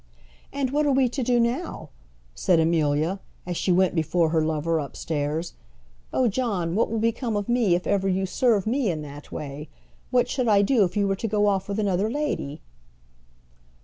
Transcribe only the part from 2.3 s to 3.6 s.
said Amelia, as